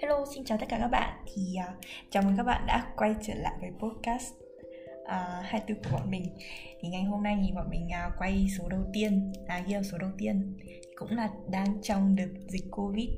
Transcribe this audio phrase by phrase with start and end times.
[0.00, 1.24] Hello, xin chào tất cả các bạn.
[1.34, 1.74] Thì uh,
[2.10, 4.34] chào mừng các bạn đã quay trở lại với podcast
[5.04, 6.22] à, uh, 24 của bọn mình.
[6.80, 9.98] Thì ngày hôm nay thì bọn mình uh, quay số đầu tiên, à ghi số
[9.98, 10.56] đầu tiên
[10.96, 13.08] cũng là đang trong đợt dịch Covid.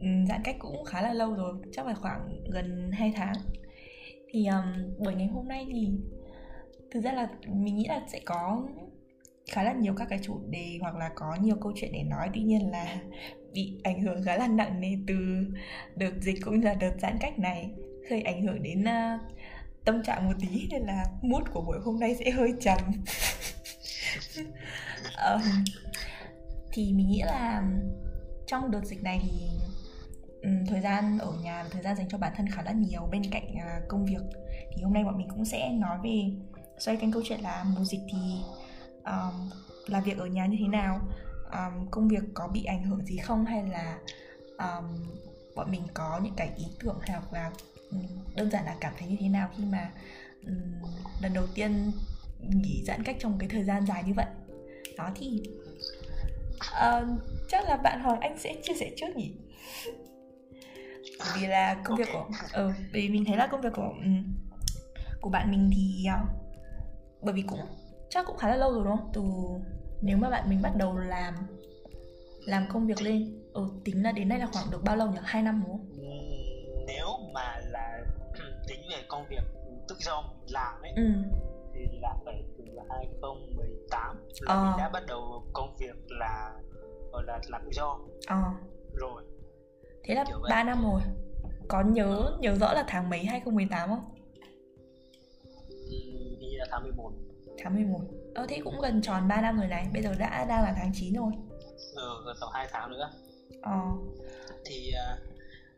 [0.00, 3.34] Um, giãn cách cũng khá là lâu rồi, chắc là khoảng gần 2 tháng.
[4.30, 5.90] Thì um, buổi ngày hôm nay thì
[6.90, 8.66] thực ra là mình nghĩ là sẽ có
[9.50, 12.30] khá là nhiều các cái chủ đề hoặc là có nhiều câu chuyện để nói.
[12.34, 13.00] Tuy nhiên là
[13.52, 15.14] bị ảnh hưởng khá là nặng nề từ
[15.96, 17.70] đợt dịch cũng như là đợt giãn cách này
[18.10, 19.20] hơi ảnh hưởng đến uh,
[19.84, 22.78] tâm trạng một tí nên là mood của buổi hôm nay sẽ hơi trầm.
[25.32, 25.42] Um,
[26.72, 27.62] thì mình nghĩ là
[28.46, 29.46] trong đợt dịch này thì
[30.42, 33.08] um, thời gian ở nhà thời gian dành cho bản thân khá là nhiều.
[33.12, 34.22] Bên cạnh uh, công việc
[34.76, 36.30] thì hôm nay bọn mình cũng sẽ nói về
[36.78, 38.18] xoay quanh câu chuyện là mùa dịch thì
[39.06, 39.50] um,
[39.86, 41.00] làm việc ở nhà như thế nào?
[41.52, 43.44] Um, công việc có bị ảnh hưởng gì không?
[43.44, 43.98] Hay là
[44.58, 45.04] um,
[45.56, 47.50] bọn mình có những cái ý tưởng hoặc là
[47.90, 49.90] um, đơn giản là cảm thấy như thế nào khi mà
[50.46, 50.90] um,
[51.22, 51.92] lần đầu tiên
[52.40, 54.26] nghỉ giãn cách trong cái thời gian dài như vậy?
[54.96, 55.42] Đó thì
[56.56, 59.32] uh, chắc là bạn Hoàng Anh sẽ chia sẻ trước nhỉ?
[61.34, 63.94] Vì là công việc của ừ, vì mình thấy là công việc của
[65.20, 66.28] của bạn mình thì uh,
[67.22, 67.60] bởi vì cũng
[68.10, 69.22] chắc cũng khá là lâu rồi đúng không từ
[70.00, 71.34] nếu mà bạn mình bắt đầu làm
[72.46, 75.18] làm công việc lên ừ, tính là đến nay là khoảng được bao lâu nhỉ
[75.22, 75.86] hai năm đúng không
[76.86, 78.04] nếu mà là
[78.68, 79.42] tính về công việc
[79.88, 81.02] tự do mình làm ấy ừ.
[81.74, 84.64] thì là phải từ 2018 là ờ.
[84.64, 86.52] mình đã bắt đầu công việc là
[87.12, 88.42] gọi là làm tự do ờ.
[88.94, 89.22] rồi
[90.04, 91.00] thế là Kiểu 3 năm rồi
[91.68, 94.04] có nhớ nhớ rõ là tháng mấy 2018 không?
[95.68, 95.76] Ừ,
[96.40, 97.12] hình như là tháng 11
[97.58, 98.00] Tháng 11
[98.34, 100.92] Ờ thế cũng gần tròn 3 năm rồi này Bây giờ đã đang là tháng
[100.94, 101.32] 9 rồi.
[101.94, 103.10] Ừ gần tầm 2 tháng nữa.
[103.62, 103.80] Ờ.
[104.64, 104.92] Thì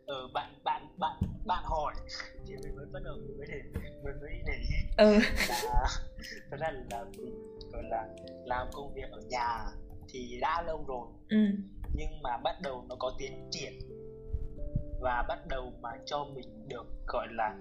[0.03, 1.93] uh, bạn bạn bạn bạn hỏi.
[2.47, 3.61] Thì mình mới bắt đầu mình mới để
[4.03, 4.75] mình mới để ý.
[4.97, 5.19] Ừ.
[5.49, 5.87] là
[6.51, 8.07] thật ra là mình gọi là
[8.45, 9.65] làm công việc ở nhà
[10.09, 11.07] thì đã lâu rồi.
[11.29, 11.37] Ừ.
[11.93, 13.73] nhưng mà bắt đầu nó có tiến triển.
[15.01, 17.57] Và bắt đầu mà cho mình được gọi là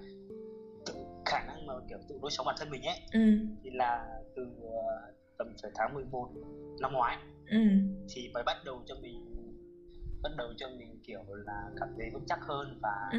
[1.27, 3.21] khả năng mà kiểu tự đối sống bản thân mình ấy ừ.
[3.63, 4.07] thì là
[4.37, 6.29] từ uh, tầm phải tháng 11
[6.81, 7.19] năm ngoái
[7.51, 7.59] ừ.
[8.09, 9.29] thì mới bắt đầu cho mình
[10.23, 13.19] bắt đầu cho mình kiểu là cảm thấy vững chắc hơn và ừ.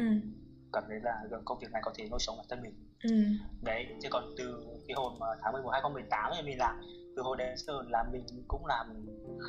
[0.72, 3.24] cảm thấy là gần công việc này có thể nuôi sống bản thân mình ừ.
[3.62, 6.80] đấy chứ còn từ cái hồi mà tháng 11 2018 thì mình làm
[7.16, 9.06] từ hồi đến giờ là mình cũng làm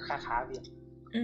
[0.07, 0.61] khá khá việc
[1.13, 1.19] ừ.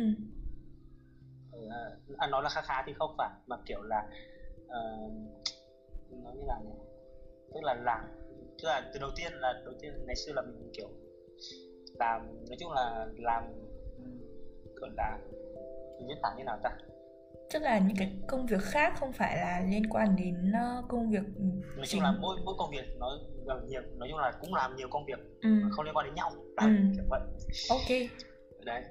[2.18, 4.04] à, nói là khá khá thì không phải mà kiểu là
[4.66, 5.12] uh,
[6.12, 6.60] nói như là
[7.54, 8.00] tức là làm
[8.62, 10.88] tức là từ đầu tiên là đầu tiên ngày xưa là mình kiểu
[12.00, 13.44] làm nói chung là làm
[14.76, 15.20] gọi là
[16.08, 16.70] diễn tả như nào ta?
[17.54, 20.54] Tức là những cái công việc khác không phải là liên quan đến
[20.90, 21.24] công việc
[21.76, 24.76] nói chung là mỗi mỗi công việc nó gần nhiều nói chung là cũng làm
[24.76, 25.50] nhiều công việc ừ.
[25.72, 26.32] không liên quan đến nhau.
[26.58, 26.68] Ừ.
[26.96, 27.22] kiểu vậy.
[27.70, 28.10] Ok.
[28.66, 28.84] Đấy.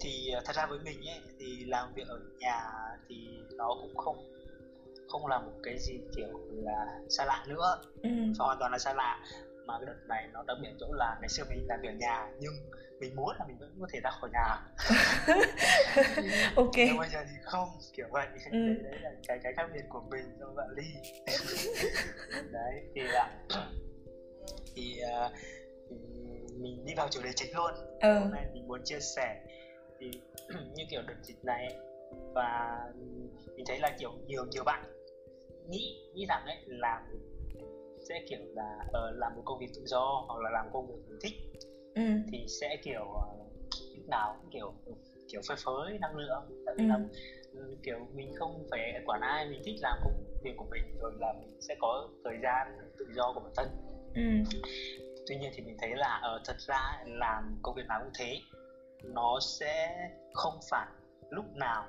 [0.00, 2.60] Thì à, thật ra với mình ấy thì làm việc ở nhà
[3.08, 4.32] thì nó cũng không
[5.10, 7.82] không là một cái gì kiểu là xa lạ nữa.
[8.02, 8.10] Ừ.
[8.38, 9.18] hoàn toàn là xa lạ.
[9.66, 11.92] Mà cái đợt này nó đặc biệt chỗ là ngày xưa mình làm việc ở
[11.92, 12.52] nhà nhưng
[13.00, 14.56] mình muốn là mình vẫn có thể ra khỏi nhà.
[16.56, 16.72] Ok.
[16.76, 18.26] Nhưng bây giờ thì không kiểu vậy.
[18.52, 18.66] Ừ.
[18.66, 20.84] đấy, đấy là cái cái khác biệt của mình và bạn ly.
[22.52, 23.30] Đấy thì là
[24.74, 25.32] thì, uh,
[26.60, 27.70] mình đi vào chủ đề chính luôn.
[28.00, 28.18] Ừ.
[28.18, 29.40] hôm nay mình muốn chia sẻ
[30.00, 30.10] thì
[30.74, 31.76] như kiểu đợt dịch này
[32.34, 32.78] và
[33.56, 34.84] mình thấy là kiểu nhiều nhiều bạn
[35.70, 37.02] nghĩ nghĩ rằng ấy làm
[38.08, 41.02] sẽ kiểu là uh, làm một công việc tự do hoặc là làm công việc
[41.08, 41.32] mình thích
[41.94, 42.02] ừ.
[42.32, 43.40] thì sẽ kiểu uh,
[43.96, 44.72] lúc nào cũng kiểu
[45.28, 46.88] kiểu phơi phới năng lượng tại vì ừ.
[46.88, 46.98] là
[47.52, 51.12] ừ, kiểu mình không phải quản ai mình thích làm công việc của mình rồi
[51.20, 53.68] là mình sẽ có thời gian tự do của bản thân
[54.14, 54.56] ừ.
[55.28, 58.40] tuy nhiên thì mình thấy là uh, thật ra làm công việc nào cũng thế
[59.04, 59.96] nó sẽ
[60.34, 60.86] không phải
[61.30, 61.86] lúc nào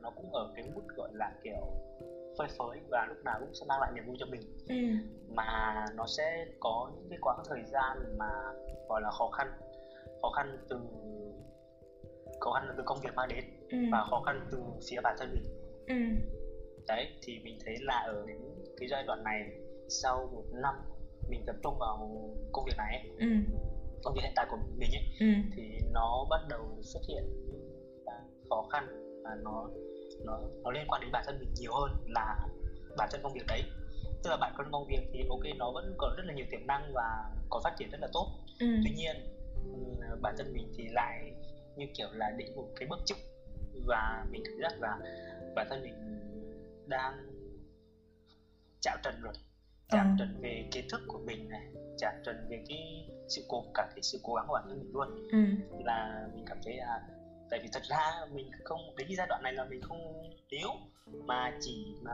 [0.00, 1.92] nó cũng ở cái mức gọi là kiểu
[2.38, 4.74] phơi phới và lúc nào cũng sẽ mang lại niềm vui cho mình ừ.
[5.28, 8.30] mà nó sẽ có những cái quãng thời gian mà
[8.88, 9.52] gọi là khó khăn
[10.22, 10.76] khó khăn từ
[12.40, 13.78] khó khăn từ công việc mang đến ừ.
[13.92, 14.58] và khó khăn từ
[14.90, 15.44] phía bản thân mình
[15.86, 15.94] ừ.
[16.88, 18.38] đấy thì mình thấy là ở đến
[18.76, 19.50] cái giai đoạn này
[19.88, 20.74] sau một năm
[21.28, 22.10] mình tập trung vào
[22.52, 23.26] công việc này ấy, ừ.
[24.02, 25.26] công việc hiện tại của mình ấy ừ.
[25.56, 25.62] thì
[25.92, 27.62] nó bắt đầu xuất hiện những
[28.50, 28.86] khó khăn
[29.24, 29.68] và nó
[30.24, 32.36] nó nó liên quan đến bản thân mình nhiều hơn là
[32.96, 33.62] bản thân công việc đấy
[34.22, 36.66] tức là bản thân công việc thì ok nó vẫn còn rất là nhiều tiềm
[36.66, 38.26] năng và có phát triển rất là tốt
[38.60, 38.66] ừ.
[38.84, 39.16] tuy nhiên
[40.22, 41.32] bản thân mình thì lại
[41.76, 43.18] như kiểu là định một cái bước chụp
[43.86, 44.98] và mình cảm giác là
[45.54, 45.94] bản thân mình
[46.86, 47.12] đang
[48.80, 49.32] chạm trần rồi
[49.88, 50.16] chạm ừ.
[50.18, 51.66] trần về kiến thức của mình này
[51.98, 54.92] chạm trần về cái sự cố cả cái sự cố gắng của bản thân mình
[54.92, 55.38] luôn ừ.
[55.84, 57.00] là mình cảm thấy là
[57.52, 60.68] tại vì thật ra mình không đến cái giai đoạn này là mình không yếu
[61.24, 62.12] mà chỉ mà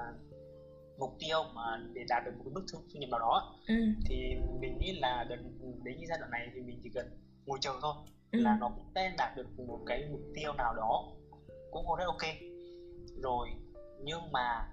[0.99, 1.62] mục tiêu mà
[1.93, 3.75] để đạt được một cái mức thu nhập nào đó ừ.
[4.06, 4.17] thì
[4.61, 7.06] mình nghĩ là đến đến cái giai đoạn này thì mình chỉ cần
[7.46, 7.94] ngồi chờ thôi
[8.32, 8.40] ừ.
[8.40, 11.12] là nó cũng sẽ đạt được một cái mục tiêu nào đó
[11.70, 12.34] cũng rất ok
[13.23, 13.49] rồi
[14.02, 14.69] nhưng mà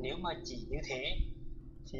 [0.00, 1.16] nếu mà chỉ như thế
[1.92, 1.98] thì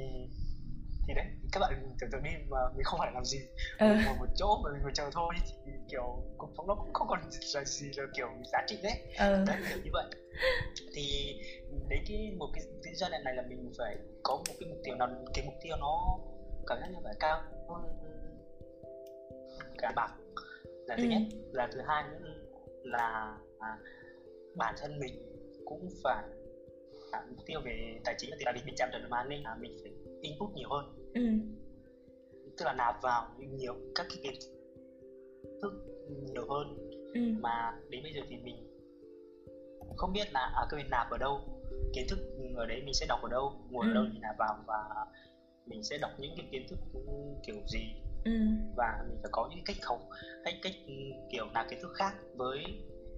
[1.07, 3.39] thì đấy các bạn tưởng tượng đi mà mình không phải làm gì
[3.79, 3.87] ừ.
[3.87, 5.35] ngồi một chỗ mà mình ngồi chờ thôi
[5.67, 7.21] thì kiểu cuộc sống nó cũng không còn
[7.55, 9.45] là gì là kiểu giá trị đấy ừ.
[9.47, 10.05] đấy kiểu như vậy
[10.95, 11.37] thì
[11.89, 14.79] đấy cái một cái, cái giai đoạn này là mình phải có một cái mục
[14.85, 16.19] tiêu nào cái mục tiêu nó
[16.67, 17.83] cảm giác như phải cao hơn
[19.79, 20.11] cả bằng
[20.87, 21.09] là thứ ừ.
[21.09, 21.23] nhất
[21.53, 22.19] là thứ hai nữa
[22.85, 23.79] là à,
[24.57, 25.23] bản thân mình
[25.65, 26.25] cũng phải
[27.13, 29.57] à, mục tiêu về tài chính thì là mình bị chạm trần mà nên là
[29.61, 30.85] mình phải input nhiều hơn
[31.15, 31.23] ừ.
[32.59, 34.35] tức là nạp vào nhiều các cái kiến
[35.63, 35.73] thức
[36.33, 36.77] nhiều hơn
[37.15, 37.21] ừ.
[37.41, 38.57] mà đến bây giờ thì mình
[39.97, 41.41] không biết là à, cái mình nạp ở đâu
[41.95, 42.19] kiến thức
[42.57, 43.91] ở đấy mình sẽ đọc ở đâu nguồn ừ.
[43.91, 45.07] ở đâu mình nạp vào và
[45.67, 46.79] mình sẽ đọc những cái kiến thức
[47.47, 48.33] kiểu gì ừ.
[48.77, 50.01] và mình phải có những cách không
[50.45, 50.73] cách cách
[51.33, 52.65] kiểu nạp kiến thức khác với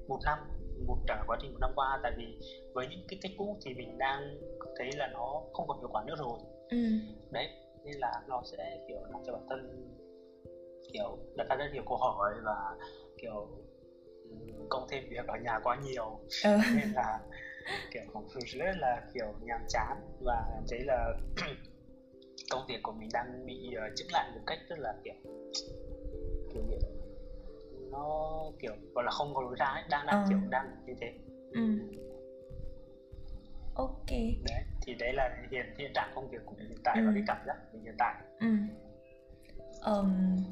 [0.08, 0.38] một năm
[0.86, 2.38] một cả quá trình một năm qua tại vì
[2.74, 4.38] với những cái cách cũ thì mình đang
[4.78, 6.38] thấy là nó không còn hiệu quả nữa rồi
[6.70, 6.78] ừ.
[7.30, 7.48] đấy
[7.84, 9.90] nên là nó sẽ kiểu làm cho bản thân
[10.92, 12.76] kiểu đặt ra rất nhiều câu hỏi và
[13.22, 13.48] kiểu
[14.68, 16.58] công thêm việc ở nhà quá nhiều ừ.
[16.76, 17.18] nên là
[17.90, 18.02] kiểu
[18.58, 21.12] rất là kiểu nhàm chán và thấy là
[22.50, 25.14] công việc của mình đang bị uh, chững lại một cách rất là kiểu
[26.54, 26.78] kiểu kiểu
[27.90, 30.28] nó kiểu gọi là không có lối ra ấy, đang đang ừ.
[30.28, 31.12] kiểu đang như thế
[31.52, 31.60] ừ.
[33.74, 34.10] ok
[34.44, 37.06] đấy thì đấy là hiện hiện trạng công việc của mình hiện tại ừ.
[37.06, 38.14] và cái cảm giác của mình hiện tại.
[38.40, 38.48] Ừ.
[39.92, 40.44] um,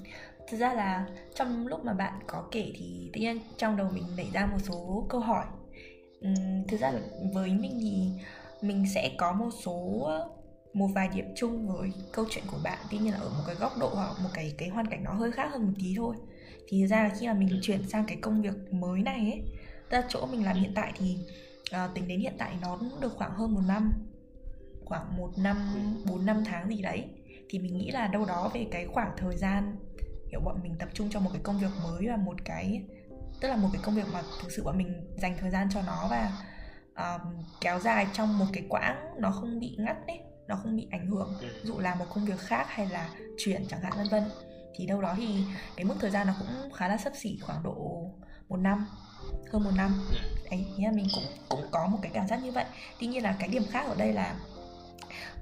[0.49, 4.05] thực ra là trong lúc mà bạn có kể thì tự nhiên trong đầu mình
[4.17, 5.45] nảy ra một số câu hỏi.
[6.21, 7.01] Um, thực ra là
[7.35, 8.11] với mình thì
[8.69, 10.09] mình sẽ có một số
[10.73, 12.79] một vài điểm chung với câu chuyện của bạn.
[12.91, 15.13] Tuy nhiên là ở một cái góc độ hoặc một cái cái hoàn cảnh nó
[15.13, 16.17] hơi khác hơn một tí thôi.
[16.69, 19.43] Thì ra là khi mà mình chuyển sang cái công việc mới này ấy
[19.91, 21.19] ra chỗ mình làm hiện tại thì
[21.75, 23.93] uh, tính đến hiện tại nó được khoảng hơn một năm
[24.93, 25.57] khoảng một năm
[26.07, 27.05] bốn năm tháng gì đấy
[27.49, 29.77] thì mình nghĩ là đâu đó về cái khoảng thời gian
[30.31, 32.83] kiểu bọn mình tập trung cho một cái công việc mới và một cái
[33.41, 35.83] tức là một cái công việc mà thực sự bọn mình dành thời gian cho
[35.87, 36.33] nó và
[36.97, 40.21] um, kéo dài trong một cái quãng nó không bị ngắt đấy
[40.53, 43.67] nó không bị ảnh hưởng ví dụ làm một công việc khác hay là chuyển
[43.69, 44.23] chẳng hạn vân vân.
[44.75, 45.45] Thì đâu đó thì
[45.77, 48.07] cái mức thời gian nó cũng khá là sấp xỉ khoảng độ
[48.49, 48.87] một năm
[49.53, 49.95] hơn một năm.
[50.51, 52.65] Đấy thế là mình cũng cũng có một cái cảm giác như vậy.
[53.01, 54.35] Tuy nhiên là cái điểm khác ở đây là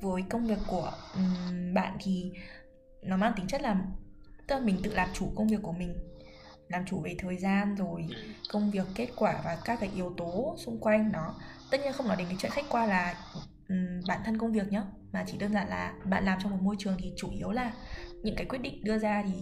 [0.00, 2.32] với công việc của um, bạn thì
[3.02, 3.76] nó mang tính chất là
[4.46, 5.94] tức là mình tự làm chủ công việc của mình
[6.68, 8.08] làm chủ về thời gian rồi
[8.52, 11.34] công việc kết quả và các cái yếu tố xung quanh nó.
[11.70, 13.14] Tất nhiên không nói đến cái chuyện khách quan là
[13.68, 14.82] um, bản thân công việc nhá
[15.12, 17.72] mà chỉ đơn giản là bạn làm trong một môi trường thì chủ yếu là
[18.22, 19.34] những cái quyết định đưa ra thì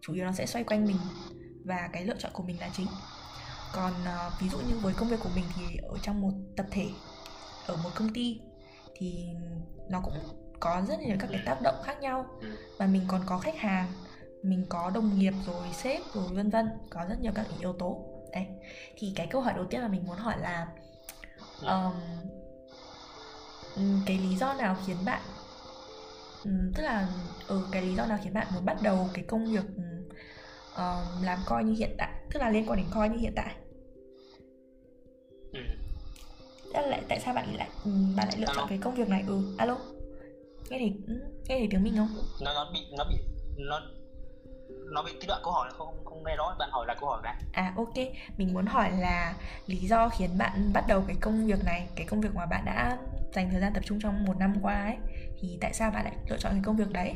[0.00, 0.96] chủ yếu nó sẽ xoay quanh mình
[1.64, 2.86] và cái lựa chọn của mình là chính.
[3.72, 6.66] Còn uh, ví dụ như với công việc của mình thì ở trong một tập
[6.70, 6.86] thể
[7.66, 8.40] ở một công ty
[8.98, 9.26] thì
[9.88, 10.14] nó cũng
[10.60, 12.26] có rất nhiều các cái tác động khác nhau.
[12.78, 13.86] Và mình còn có khách hàng
[14.42, 18.04] mình có đồng nghiệp rồi sếp rồi vân vân có rất nhiều các yếu tố.
[18.32, 18.46] Đấy.
[18.96, 20.66] Thì cái câu hỏi đầu tiên mà mình muốn hỏi là
[21.62, 21.94] um,
[24.06, 25.22] cái lý do nào khiến bạn
[26.44, 27.08] um, tức là
[27.48, 29.64] ừ, cái lý do nào khiến bạn muốn bắt đầu cái công việc
[30.76, 33.54] um, làm coi như hiện tại tức là liên quan đến coi như hiện tại?
[35.52, 35.85] Thế
[36.84, 37.68] lại tại sao bạn lại
[38.16, 39.24] bạn lại lựa chọn cái công việc này?
[39.26, 39.76] Ừ alo.
[40.70, 40.94] Nghe thấy
[41.48, 42.08] nghe thấy tiếng mình không?
[42.42, 43.16] Nó nó bị nó bị
[43.56, 43.80] nó
[44.92, 46.56] nó bị cái đoạn câu hỏi không không nghe rõ.
[46.58, 47.94] Bạn hỏi là câu hỏi này à ok.
[48.36, 49.34] Mình muốn hỏi là
[49.66, 52.64] lý do khiến bạn bắt đầu cái công việc này cái công việc mà bạn
[52.64, 52.98] đã
[53.32, 54.96] dành thời gian tập trung trong một năm qua ấy
[55.40, 57.14] thì tại sao bạn lại lựa chọn cái công việc đấy?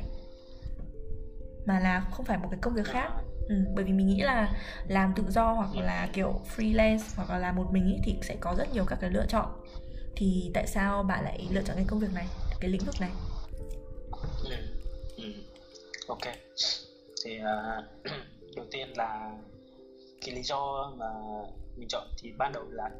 [1.66, 3.10] Mà là không phải một cái công việc khác
[3.50, 4.52] ừ, bởi vì mình nghĩ là
[4.88, 8.36] làm tự do hoặc là kiểu freelance hoặc là làm một mình ý, thì sẽ
[8.40, 9.46] có rất nhiều các cái lựa chọn.
[10.16, 12.26] Thì tại sao bạn lại lựa chọn cái công việc này
[12.60, 13.10] cái lĩnh vực này?
[14.44, 14.56] Ừ.
[15.16, 15.24] Ừ.
[16.08, 16.20] ok.
[17.24, 17.84] Thì uh,
[18.56, 19.38] đầu tiên là
[20.20, 21.06] cái lý do mà
[21.76, 22.90] mình chọn thì ban đầu là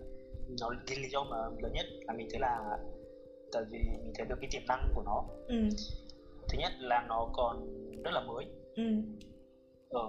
[0.60, 2.58] nó cái lý do mà lớn nhất là mình thấy là
[3.52, 5.24] tại vì mình thấy được cái tiềm năng của nó.
[5.48, 5.68] Ừ.
[6.48, 7.66] Thứ nhất là nó còn
[8.02, 8.46] rất là mới.
[8.76, 8.82] Ừ
[9.90, 10.02] ở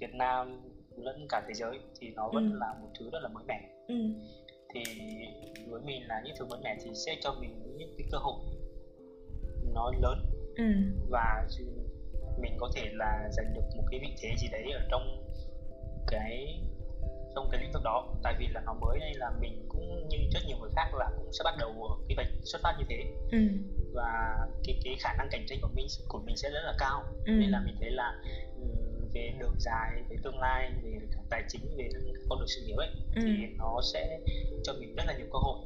[0.00, 0.60] Việt Nam
[0.96, 2.58] lẫn cả thế giới thì nó vẫn Ừ.
[2.60, 3.60] là một thứ rất là mới mẻ.
[3.88, 3.94] Ừ.
[4.74, 4.82] Thì
[5.70, 8.34] với mình là những thứ mới mẻ thì sẽ cho mình những cái cơ hội
[9.74, 10.18] nó lớn
[10.56, 10.64] ừ.
[11.10, 11.46] và
[12.40, 15.24] mình có thể là giành được một cái vị thế gì đấy ở trong
[16.06, 16.60] cái
[17.34, 18.14] trong cái lĩnh vực đó.
[18.22, 21.10] Tại vì là nó mới nên là mình cũng như rất nhiều người khác là
[21.16, 23.04] cũng sẽ bắt đầu ở cái vạch xuất phát như thế.
[23.32, 23.38] Ừ.
[23.94, 27.02] Và cái cái khả năng cạnh tranh của mình của mình sẽ rất là cao.
[27.26, 27.32] Ừ.
[27.32, 28.22] Nên là mình thấy là
[29.14, 32.60] về đường dài về tương lai về cả tài chính về những con đường sự
[32.66, 33.22] nghiệp ấy ừ.
[33.24, 34.20] thì nó sẽ
[34.64, 35.58] cho mình rất là nhiều cơ hội.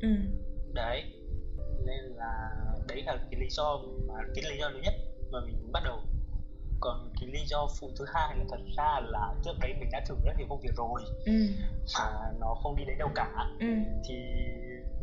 [0.00, 0.08] Ừ.
[0.74, 1.04] Đấy
[1.86, 2.50] nên là
[2.88, 4.94] đấy là cái lý do mà cái lý do duy nhất
[5.30, 5.98] mà mình bắt đầu.
[6.80, 10.04] Còn cái lý do phụ thứ hai là thật ra là trước đấy mình đã
[10.08, 11.32] thử rất nhiều công việc rồi ừ.
[11.94, 13.46] mà nó không đi đến đâu cả.
[13.60, 13.66] Ừ.
[14.08, 14.14] Thì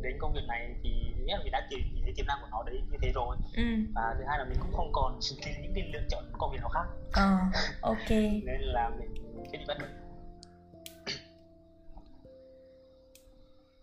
[0.02, 0.90] đến công việc này thì
[1.26, 3.38] nhất là mình đã tìm nhìn thấy tiềm năng của nó đấy như thế rồi.
[3.56, 3.64] Ừ.
[3.96, 6.60] Và thứ hai là mình cũng không còn cái, những cái lựa chọn công việc
[6.62, 6.86] nào khác.
[7.12, 7.38] Ờ
[7.82, 8.10] ok.
[8.46, 9.90] Nên là mình quyết định bắt đầu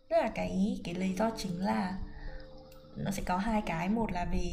[0.09, 1.99] tức là cái cái lý do chính là
[2.97, 3.89] nó sẽ có hai cái.
[3.89, 4.51] Một là về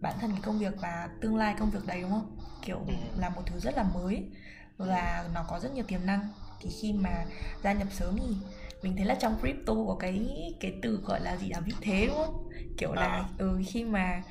[0.00, 2.36] bản thân cái công việc và tương lai công việc đấy đúng không?
[2.62, 2.94] Kiểu Ừ.
[3.18, 4.30] là một thứ rất là mới.
[4.76, 6.28] Và nó có rất nhiều tiềm năng.
[6.60, 7.24] Thì khi mà
[7.62, 8.36] gia nhập sớm thì
[8.82, 10.28] mình thấy là trong crypto có cái
[10.60, 12.48] cái từ gọi là gì là vị thế đúng không?
[12.76, 13.24] Kiểu là À.
[13.38, 14.22] ừ, khi mà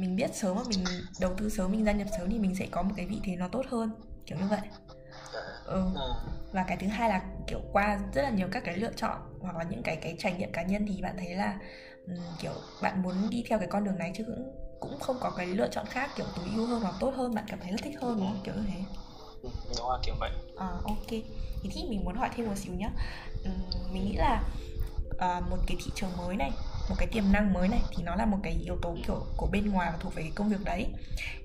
[0.00, 0.84] mình biết sớm và mình
[1.20, 3.36] đầu tư sớm mình gia nhập sớm thì mình sẽ có một cái vị thế
[3.36, 3.90] nó tốt hơn.
[4.26, 4.60] Kiểu như vậy.
[5.64, 5.80] Ừ.
[5.94, 6.10] Ờ,
[6.52, 9.56] và cái thứ hai là kiểu qua rất là nhiều các cái lựa chọn hoặc
[9.56, 11.58] là những cái cái trải nghiệm cá nhân thì bạn thấy là
[12.38, 12.52] kiểu
[12.82, 15.68] bạn muốn đi theo cái con đường này chứ cũng cũng không có cái lựa
[15.68, 18.16] chọn khác kiểu tối ưu hơn hoặc tốt hơn bạn cảm thấy rất thích hơn
[18.18, 18.80] đúng không kiểu như thế.
[19.42, 20.30] Ừ, đúng là kiểu vậy.
[20.56, 21.20] À, ok
[21.64, 22.90] thì thì mình muốn hỏi thêm một xíu nhá
[23.92, 24.42] mình nghĩ là
[25.18, 26.50] à, một cái thị trường mới này
[26.88, 29.46] một cái tiềm năng mới này thì nó là một cái yếu tố kiểu của
[29.52, 30.86] bên ngoài và thuộc về cái công việc đấy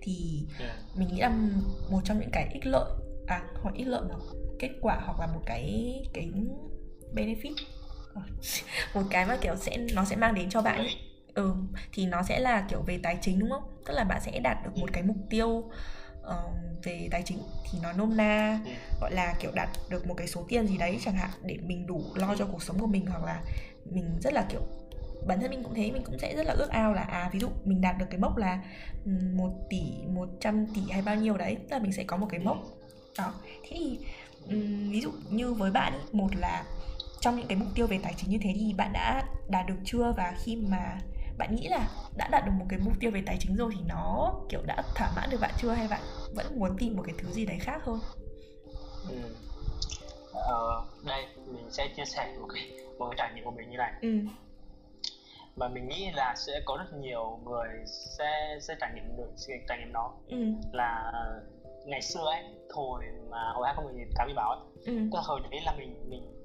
[0.01, 0.65] thì ừ.
[0.95, 1.29] mình nghĩ là
[1.89, 2.91] một trong những cái ích lợi
[3.27, 4.15] à hoặc ích lợi mà
[4.59, 6.31] kết quả hoặc là một cái cái
[7.15, 7.53] benefit
[8.13, 8.21] Ờ,
[8.93, 10.95] một cái mà kiểu sẽ nó sẽ mang đến cho bạn Đấy.
[11.33, 11.53] ừ
[11.93, 14.57] thì nó sẽ là kiểu về tài chính đúng không tức là bạn sẽ đạt
[14.63, 15.71] được một cái mục tiêu
[16.21, 16.49] ờ,
[16.83, 17.37] về tài chính
[17.71, 18.59] thì nó nôm na
[19.01, 21.87] gọi là kiểu đạt được một cái số tiền gì đấy chẳng hạn để mình
[21.87, 23.41] đủ lo cho cuộc sống của mình hoặc là
[23.85, 24.61] mình rất là kiểu
[25.27, 27.39] bản thân mình cũng thế mình cũng sẽ rất là ước ao là à ví
[27.39, 28.63] dụ mình đạt được cái mốc là
[29.33, 32.27] một tỷ một trăm tỷ hay bao nhiêu đấy tức là mình sẽ có một
[32.29, 32.57] cái mốc.
[33.17, 33.33] Đó.
[33.63, 33.99] Thế thì
[34.47, 36.63] um, ví dụ như với bạn ý, một là
[37.21, 39.77] trong những cái mục tiêu về tài chính như thế thì bạn đã đạt được
[39.85, 40.13] chưa?
[40.17, 40.99] Và khi mà
[41.39, 43.81] bạn nghĩ là đã đạt được một cái mục tiêu về tài chính rồi thì
[43.87, 45.71] nó kiểu đã thỏa mãn được bạn chưa?
[45.71, 46.01] Hay bạn
[46.35, 47.99] vẫn muốn tìm một cái thứ gì đấy khác hơn?
[49.09, 49.15] Ừ.
[50.33, 53.77] Ờ, đây mình sẽ chia sẻ một cái một cái trải nghiệm của mình như
[53.77, 53.93] này.
[54.01, 54.19] Ừ.
[55.55, 57.69] Mà mình nghĩ là sẽ có rất nhiều người
[58.17, 60.37] sẽ sẽ trải nghiệm được sẽ trải nghiệm nó ừ.
[60.73, 61.11] Là
[61.85, 64.93] ngày xưa ấy hồi mà hồi 2018 mình bảo ấy ừ.
[65.11, 66.35] tức là hồi đấy là mình mình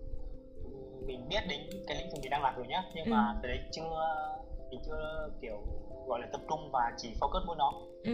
[1.07, 2.83] mình biết đến cái lĩnh vực mình đang làm rồi nhá.
[2.95, 3.11] Nhưng Ừ.
[3.11, 3.83] mà từ đấy chưa
[4.75, 5.63] mình chưa kiểu
[6.09, 7.73] gọi là tập trung và chỉ focus với nó.
[8.03, 8.13] Ừ.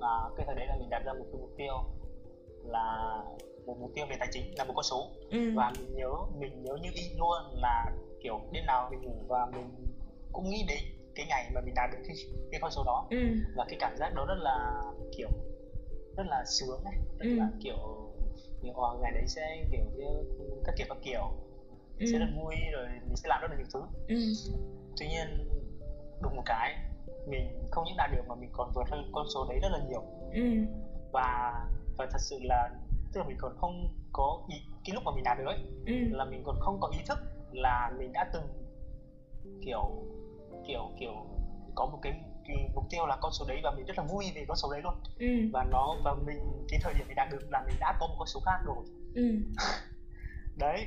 [0.00, 1.74] Và cái thời đấy là mình đặt ra một cái mục tiêu
[2.64, 3.18] là
[3.66, 5.08] một mục tiêu về tài chính là một con số.
[5.30, 5.38] Ừ.
[5.56, 7.90] Và mình nhớ mình nhớ như in luôn là
[8.22, 9.94] kiểu đêm nào mình ngủ và mình
[10.32, 10.78] cũng nghĩ đến
[11.14, 12.16] cái ngày mà mình đạt được cái,
[12.50, 13.06] cái con số đó.
[13.10, 13.16] Ừ.
[13.56, 14.82] Và cái cảm giác đó rất là
[15.16, 15.28] kiểu
[16.16, 16.94] rất là sướng ấy.
[17.18, 17.36] Rất Ừ.
[17.36, 17.76] là kiểu
[18.62, 19.84] kiểu ờ, ngày đấy sẽ kiểu
[20.64, 21.32] các kiểu các kiểu.
[21.98, 23.80] Ừ sẽ rất vui rồi mình sẽ làm rất là nhiều thứ.
[24.08, 24.16] Ừ.
[25.00, 25.28] Tuy nhiên
[26.20, 26.76] đùng một cái
[27.26, 29.78] mình không những đạt được mà mình còn vượt hơn con số đấy rất là
[29.88, 30.02] nhiều.
[30.32, 30.42] Ừ.
[31.12, 31.52] Và
[31.98, 32.70] và thật sự là
[33.12, 36.16] tức là mình còn không có ý cái lúc mà mình đạt được ấy ừ.
[36.16, 37.18] là mình còn không có ý thức
[37.52, 38.42] là mình đã từng
[39.64, 39.90] kiểu
[40.66, 41.12] kiểu kiểu
[41.74, 42.12] có một cái,
[42.48, 44.70] cái mục tiêu là con số đấy và mình rất là vui về con số
[44.72, 44.94] đấy luôn.
[45.18, 45.26] Ừ.
[45.52, 48.14] Và nó và mình cái thời điểm mình đạt được là mình đã có một
[48.18, 48.84] con số khác rồi.
[49.14, 49.22] Ừ.
[50.56, 50.86] Đấy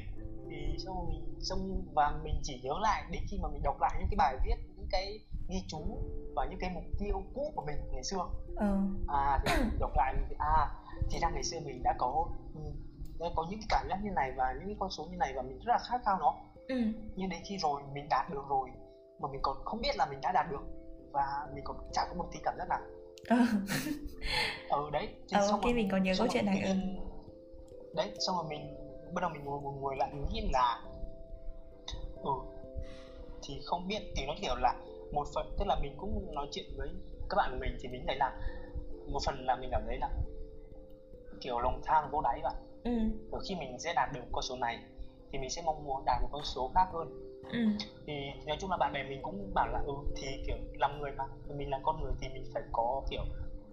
[0.49, 3.95] thì xong mình xong và mình chỉ nhớ lại đến khi mà mình đọc lại
[3.99, 4.55] những cái bài viết
[4.93, 5.19] cái
[5.49, 5.81] ghi chú
[6.35, 8.23] và những cái mục tiêu cũ của mình ngày xưa.
[8.55, 10.71] Ờ à thì đọc lại mình thấy, à
[11.09, 12.61] thì ra ngày xưa mình đã có ừ,
[13.19, 15.33] đã có những cái cảm giác như này và những cái con số như này
[15.35, 16.35] và mình rất là khát khao nó.
[16.67, 16.75] Ừ.
[17.15, 18.69] Nhưng đến khi rồi mình đạt được rồi
[19.19, 20.63] mà mình còn không biết là mình đã đạt được
[21.11, 22.79] và mình còn chẳng có một tí cảm giác nào.
[23.29, 23.37] Ờ
[24.69, 26.99] ừ đấy thì xong ok, rồi mình còn nhớ câu chuyện này, nhiên-
[27.95, 28.75] đấy xong rồi mình
[29.13, 30.81] bắt đầu mình ngồi ngồi, ngồi lại mình nghĩ là
[32.23, 32.31] ừ
[33.47, 34.73] thì không biết thì nó kiểu là
[35.11, 36.89] một phần tức là mình cũng nói chuyện với
[37.29, 38.31] các bạn của mình thì mình thấy là
[39.07, 40.09] một phần là mình cảm thấy là
[41.41, 42.55] kiểu lòng tham vô đáy bạn.
[42.83, 42.91] Ừ.
[43.31, 44.79] Rồi khi mình sẽ đạt được con số này
[45.31, 47.19] thì mình sẽ mong muốn đạt một con số khác hơn.
[47.51, 47.59] Ừ.
[48.07, 48.13] thì
[48.45, 51.23] nói chung là bạn bè mình cũng bảo là ừ thì kiểu làm người mà
[51.47, 53.23] mình là con người thì mình phải có kiểu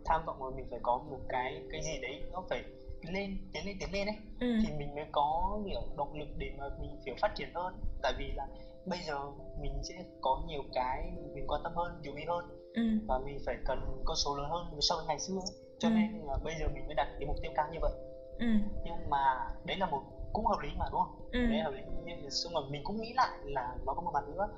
[0.05, 2.63] tham vọng rồi mình phải có một cái cái gì đấy nó phải
[3.03, 4.17] lên tiến lên tiến lên ấy.
[4.41, 4.47] Ừ.
[4.63, 7.75] thì mình mới có kiểu động lực để mà mình kiểu phát triển hơn.
[8.03, 8.47] Tại vì là
[8.87, 9.19] bây giờ
[9.61, 12.45] mình sẽ có nhiều cái mình quan tâm hơn chú ý hơn
[12.75, 12.83] ừ.
[13.09, 15.41] và mình phải cần con số lớn hơn so với ngày xưa
[15.79, 15.93] cho ừ.
[15.95, 17.93] nên là bây giờ mình mới đặt cái mục tiêu cao như vậy
[18.39, 18.47] ừ.
[18.85, 21.47] nhưng mà đấy là một cũng hợp lý mà đúng không ừ.
[21.47, 24.25] đấy hợp lý nhưng xong rồi mình cũng nghĩ lại là nó có một mặt
[24.29, 24.49] nữa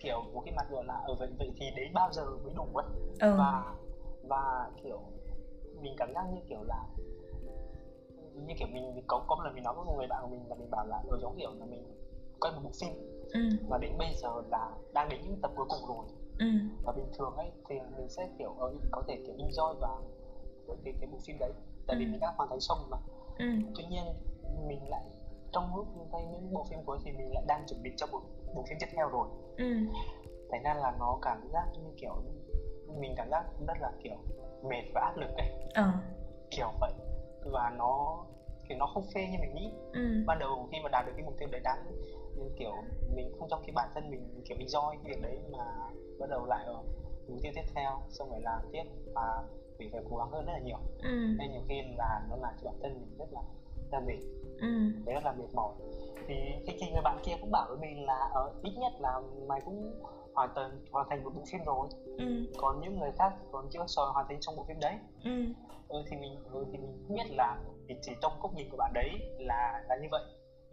[0.00, 2.66] kiểu một cái mặt gọi là ở vậy vậy thì đến bao giờ mới đủ
[2.74, 2.86] ấy
[3.20, 3.36] ừ.
[3.38, 3.74] và
[4.28, 5.00] và kiểu
[5.80, 6.84] mình cảm giác như kiểu là
[8.34, 10.48] như kiểu mình có có một lần mình nói với một người bạn của mình
[10.48, 11.84] là mình bảo là ở giống kiểu là mình
[12.40, 12.92] quay một bộ phim
[13.32, 13.40] ừ.
[13.68, 16.06] và đến bây giờ là đang đến những tập cuối cùng rồi
[16.38, 16.46] ừ.
[16.84, 20.02] và bình thường ấy thì mình sẽ kiểu ở có thể kiểu enjoy vào
[20.84, 21.52] cái cái bộ phim đấy
[21.86, 22.08] tại vì ừ.
[22.10, 22.96] mình đã hoàn thành xong mà
[23.38, 23.46] ừ.
[23.76, 24.04] tuy nhiên
[24.68, 25.04] mình lại
[25.52, 28.20] trong lúc quay những bộ phim cuối thì mình lại đang chuẩn bị cho một
[28.54, 29.74] bộ phim tiếp theo rồi ừ.
[30.50, 32.22] thành ra là nó cảm giác như kiểu
[33.00, 34.16] mình cảm giác rất là kiểu
[34.62, 35.82] mệt và áp lực ấy ừ.
[36.50, 36.92] kiểu vậy
[37.52, 38.24] và nó
[38.68, 40.24] kiểu nó không phê như mình nghĩ ừ.
[40.26, 41.84] ban đầu khi mà đạt được cái mục tiêu đấy đáng
[42.58, 42.72] kiểu
[43.14, 45.64] mình không trong cái bản thân mình kiểu enjoy cái việc đấy mà
[46.18, 46.82] bắt đầu lại ở
[47.28, 48.82] mục tiêu tiếp theo xong rồi làm tiếp
[49.14, 49.42] và
[49.78, 51.34] mình phải cố gắng hơn rất là nhiều ừ.
[51.38, 53.40] nên nhiều khi là nó làm cho bản thân mình rất là
[53.92, 54.20] là mệt
[54.60, 54.68] ừ.
[55.04, 55.74] đấy rất là mệt mỏi
[56.26, 56.34] thì
[56.66, 59.20] khi, khi người bạn kia cũng bảo với mình là ở ờ, ít nhất là
[59.48, 60.00] mày cũng
[60.34, 62.24] hoàn thành hoàn thành một bộ phim rồi ừ.
[62.58, 65.44] còn những người khác còn chưa soi hoàn thành trong bộ phim đấy ừ.
[65.88, 67.56] ừ thì mình ừ, thì mình biết là
[67.88, 70.22] thì chỉ trong góc nhìn của bạn đấy là là như vậy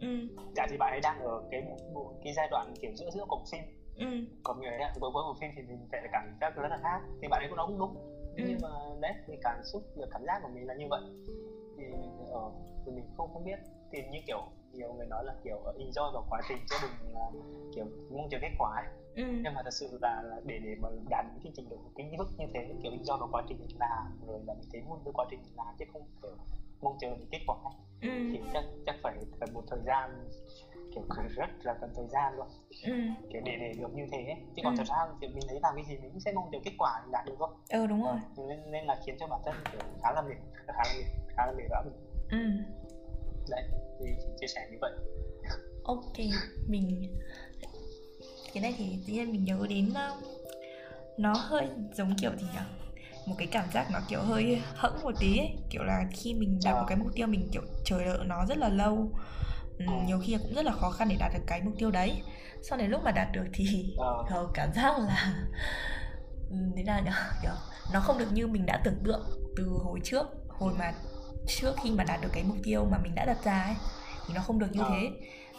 [0.00, 0.08] ừ.
[0.56, 1.62] Dạ thì bạn ấy đang ở cái
[1.94, 3.62] bộ, cái giai đoạn kiểu giữa giữa của phim
[3.98, 4.06] ừ.
[4.44, 7.00] còn người ấy với với bộ phim thì mình sẽ cảm giác rất là khác
[7.22, 7.96] thì bạn ấy cũng nói cũng đúng
[8.36, 8.44] ừ.
[8.48, 8.68] nhưng mà
[9.00, 11.02] đấy thì cảm xúc cảm giác của mình là như vậy
[11.76, 11.84] thì
[12.30, 12.50] ở ờ,
[12.84, 13.58] thì mình không không biết
[13.92, 14.40] thì như kiểu
[14.72, 17.30] nhiều người nói là kiểu enjoy vào quá trình chứ đừng là
[17.74, 18.86] kiểu mong chờ kết quả ấy.
[19.14, 19.22] Ừ.
[19.44, 22.10] nhưng mà thật sự là, là để để mà đạt đến cái trình độ cái
[22.18, 24.98] mức như thế kiểu enjoy vào quá trình mình làm rồi là mình thấy vui
[25.04, 26.30] với quá trình mình làm chứ không kiểu
[26.82, 27.74] mong chờ kết quả ấy.
[28.02, 28.08] Ừ.
[28.32, 30.28] thì chắc chắc phải cần một thời gian
[31.16, 32.46] kiểu rất là cần thời gian luôn.
[32.84, 32.92] Ừ.
[33.32, 34.18] kiểu để để được như thế.
[34.18, 34.36] Ấy.
[34.56, 34.76] chứ còn ừ.
[34.78, 37.00] thật ra thì mình thấy làm cái gì mình cũng sẽ mong chờ kết quả
[37.02, 37.48] mình đạt được thôi.
[37.68, 38.16] Ừ đúng rồi.
[38.48, 40.34] Nên, nên là khiến cho bản thân kiểu khá là mệt
[40.66, 41.04] khá là mệt
[41.36, 41.84] khá là mệt lắm.
[42.30, 42.38] Ừ.
[43.50, 43.62] đấy
[44.00, 44.06] thì
[44.40, 44.92] chia sẻ như vậy.
[45.84, 46.18] Ok
[46.66, 47.16] mình
[48.54, 49.92] cái này thì tự nhiên mình nhớ đến
[51.18, 52.60] nó hơi giống kiểu gì nhỉ?
[53.26, 55.54] Một cái cảm giác nó kiểu hơi hẫng một tí ấy.
[55.70, 58.58] Kiểu là khi mình đạt một cái mục tiêu mình kiểu chờ đợi nó rất
[58.58, 58.94] là lâu.
[58.94, 59.20] ừ,
[59.78, 62.22] nhiều khi cũng rất là khó khăn để đạt được cái mục tiêu đấy.
[62.62, 63.96] Sau đến lúc mà đạt được thì
[64.40, 65.34] uh, cảm giác là
[66.50, 67.10] ừ, thế nào nhỉ
[67.42, 67.52] kiểu
[67.92, 70.26] nó không được như mình đã tưởng tượng từ hồi trước.
[70.48, 70.92] Hồi mà
[71.46, 73.74] trước khi mà đạt được cái mục tiêu mà mình đã đặt ra ấy
[74.26, 75.10] thì nó không được như thế.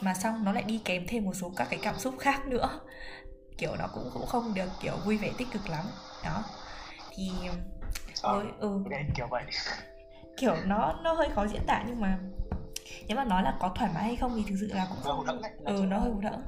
[0.02, 2.80] Mà xong nó lại đi kèm thêm một số các cái cảm xúc khác nữa.
[3.58, 5.86] Kiểu nó cũng cũng không được kiểu vui vẻ tích cực lắm.
[6.24, 6.44] Đó.
[7.16, 7.32] Thì
[8.24, 8.84] với ừ.
[9.16, 9.44] kiểu vậy.
[10.38, 12.20] Kiểu nó nó hơi khó diễn tả nhưng mà
[13.08, 15.42] nếu mà nói là có thoải mái hay không thì thực sự là cũng không
[15.66, 16.42] ừ nó hơi hụt hẫng.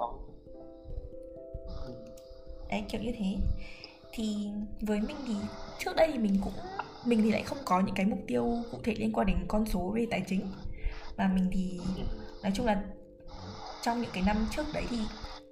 [2.70, 3.36] Đấy kiểu như thế.
[4.12, 4.50] Thì
[4.82, 5.34] với mình thì
[5.80, 6.54] trước đây thì mình cũng
[7.06, 9.66] mình thì lại không có những cái mục tiêu cụ thể liên quan đến con
[9.66, 10.52] số về tài chính.
[11.18, 11.80] Và mình thì
[12.44, 12.84] nói chung là
[13.82, 14.98] trong những cái năm trước đấy thì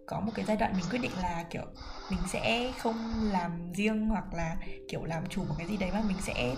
[0.06, 1.64] có một cái giai đoạn mình quyết định là kiểu
[2.12, 2.96] mình sẽ không
[3.32, 4.58] làm riêng hoặc là
[4.90, 6.56] kiểu làm chủ một cái gì đấy mà mình sẽ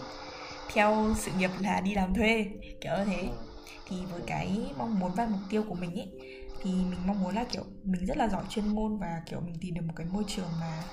[0.73, 2.45] theo sự nghiệp là đi làm thuê
[2.81, 3.29] kiểu như thế
[3.88, 6.12] thì với cái mong muốn và mục tiêu của mình ấy
[6.62, 9.55] thì mình mong muốn là kiểu mình rất là giỏi chuyên môn và kiểu mình
[9.62, 10.84] tìm được một cái môi trường mà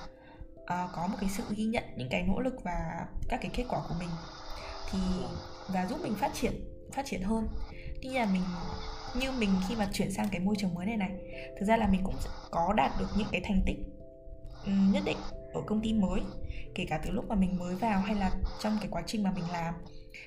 [0.61, 3.65] uh, có một cái sự ghi nhận những cái nỗ lực và các cái kết
[3.69, 4.09] quả của mình.
[4.91, 4.99] Thì
[5.67, 6.53] và giúp mình phát triển
[6.93, 7.47] phát triển hơn.
[8.01, 8.43] Tuy là mình
[9.19, 11.11] như mình khi mà chuyển sang cái môi trường mới này này
[11.59, 12.15] thực ra là mình cũng
[12.51, 13.77] có đạt được những cái thành tích
[14.67, 15.17] nhất định
[15.53, 16.21] ở công ty mới
[16.75, 19.31] kể cả từ lúc mà mình mới vào hay là trong cái quá trình mà
[19.35, 19.73] mình làm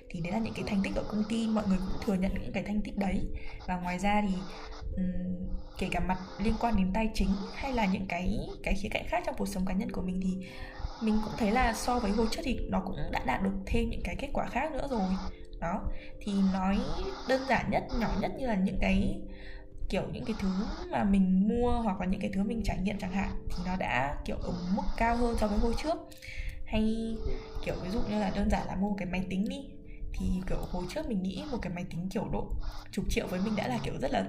[0.09, 2.33] thì đấy là những cái thành tích ở công ty mọi người cũng thừa nhận
[2.43, 3.21] những cái thành tích đấy.
[3.67, 4.35] Và ngoài ra thì
[4.97, 5.49] um,
[5.79, 9.07] kể cả mặt liên quan đến tài chính hay là những cái cái khía cạnh
[9.09, 10.47] khác trong cuộc sống cá nhân của mình thì
[11.03, 13.91] mình cũng thấy là so với hồi trước thì nó cũng đã đạt được thêm
[13.91, 15.11] những cái kết quả khác nữa rồi.
[15.61, 15.83] Đó
[16.21, 16.79] thì nói
[17.29, 19.21] đơn giản nhất nhỏ nhất như là những cái
[19.89, 20.49] kiểu những cái thứ
[20.91, 23.77] mà mình mua hoặc là những cái thứ mình trải nghiệm chẳng hạn thì nó
[23.77, 25.99] đã kiểu ở mức cao hơn so với hồi trước.
[26.67, 27.17] Hay
[27.65, 29.67] kiểu ví dụ như là đơn giản là mua cái máy tính đi
[30.13, 32.51] thì, kiểu, hồi trước mình nghĩ một cái máy tính kiểu độ
[32.93, 34.25] chục triệu với mình đã là kiểu rất là,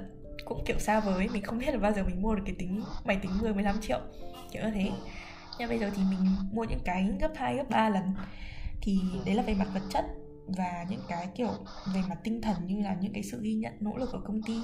[0.46, 2.84] cũng kiểu xa với, mình không biết là bao giờ mình mua được cái tính
[3.06, 4.00] máy tính 10 15 triệu,
[4.52, 4.92] kiểu như thế.
[5.60, 8.14] Nhưng bây giờ thì mình mua những cái gấp 2 gấp 3 lần.
[8.82, 10.06] Thì đấy là về mặt vật chất
[10.48, 11.52] và những cái kiểu
[11.94, 14.44] về mặt tinh thần như là những cái sự ghi nhận, nỗ lực của công
[14.44, 14.60] ty.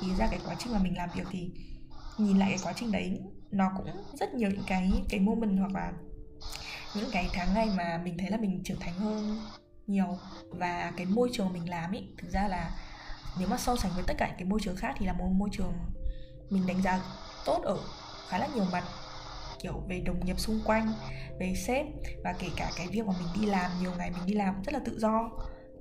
[0.00, 1.50] Thì ra cái quá trình mà mình làm việc thì
[2.18, 5.74] nhìn lại cái quá trình đấy, nó cũng rất nhiều những cái cái moment hoặc
[5.74, 5.92] là
[6.96, 9.38] những cái tháng ngày mà mình thấy là mình trưởng thành hơn
[9.86, 10.18] nhiều
[10.48, 12.70] và cái môi trường mình làm ý thực ra là
[13.38, 15.48] nếu mà so sánh với tất cả cái môi trường khác thì là một môi
[15.52, 15.72] trường
[16.50, 17.00] mình đánh giá
[17.44, 17.78] tốt ở
[18.28, 18.84] khá là nhiều mặt
[19.64, 20.92] kiểu về đồng nghiệp xung quanh
[21.40, 21.86] về sếp
[22.24, 24.72] và kể cả cái việc mà mình đi làm nhiều ngày mình đi làm rất
[24.72, 25.30] là tự do.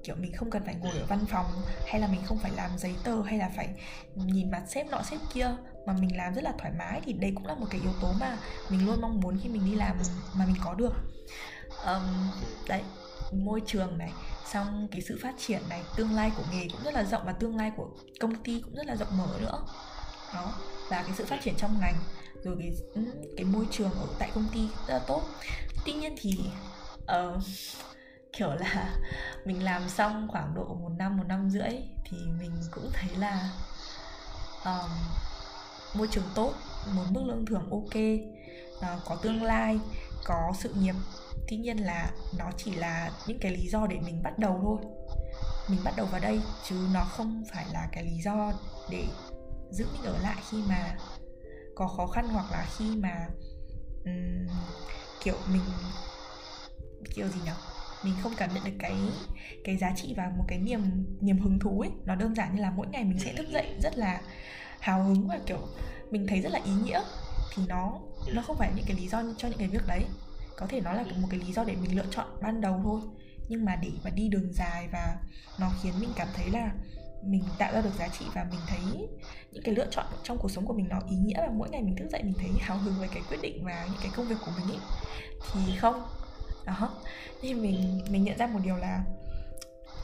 [0.04, 1.46] Kiểu mình không cần phải ngồi ở văn phòng
[1.88, 3.70] hay là mình không phải làm giấy tờ hay là phải
[4.16, 7.32] nhìn mặt sếp nọ sếp kia mà mình làm rất là thoải mái thì đây
[7.36, 8.38] cũng là một cái yếu tố mà
[8.70, 9.98] mình luôn mong muốn khi mình đi làm
[10.36, 10.94] mà mình có được.
[11.86, 12.32] Um,
[12.68, 12.82] đấy
[13.34, 14.12] môi trường này
[14.52, 17.34] xong cái sự phát triển này tương lai của nghề cũng rất là rộng và
[17.34, 19.66] tương lai của công ty cũng rất là rộng mở nữa.
[20.34, 20.54] Đó
[20.90, 21.96] và cái sự phát triển trong ngành
[22.44, 22.74] rồi cái
[23.38, 25.22] cái môi trường ở tại công ty rất là tốt.
[25.86, 26.40] Tuy nhiên thì
[27.04, 27.44] uh,
[28.34, 28.96] kiểu là
[29.46, 31.72] mình làm xong khoảng độ một năm một năm rưỡi
[32.04, 33.50] thì mình cũng thấy là
[34.66, 34.90] um,
[35.94, 36.54] môi trường tốt
[36.96, 38.04] một mức lương thưởng ok
[38.78, 39.80] uh, có tương lai
[40.26, 40.96] có sự nghiệp
[41.48, 44.78] tuy nhiên là nó chỉ là những cái lý do để mình bắt đầu thôi.
[45.70, 48.54] Mình bắt đầu vào đây chứ nó không phải là cái lý do
[48.90, 49.04] để
[49.72, 50.98] giữ mình ở lại khi mà
[51.76, 53.28] có khó khăn hoặc là khi mà
[54.06, 54.48] um,
[55.24, 55.62] kiểu mình
[57.16, 57.52] kiểu gì nhỉ?
[58.04, 58.96] Mình không cảm nhận được cái
[59.64, 60.82] cái giá trị và một cái niềm
[61.22, 61.92] niềm hứng thú ấy.
[62.06, 64.22] Nó đơn giản như là mỗi ngày mình sẽ thức dậy rất là
[64.80, 65.60] hào hứng và kiểu
[66.12, 67.02] mình thấy rất là ý nghĩa.
[67.56, 68.00] Thì nó
[68.34, 70.06] nó không phải những cái lý do cho những cái việc đấy
[70.58, 73.02] có thể nó là một cái lý do để mình lựa chọn ban đầu thôi.
[73.50, 75.16] Nhưng mà để mà đi đường dài và
[75.60, 76.72] nó khiến mình cảm thấy là
[77.26, 79.08] mình tạo ra được giá trị và mình thấy
[79.52, 81.82] những cái lựa chọn trong cuộc sống của mình nó ý nghĩa và mỗi ngày
[81.82, 84.28] mình thức dậy mình thấy hào hứng với cái quyết định và những cái công
[84.28, 84.82] việc của mình ấy
[85.54, 86.04] thì không?
[86.66, 86.90] Đó.
[87.42, 89.04] Thì mình mình nhận ra một điều là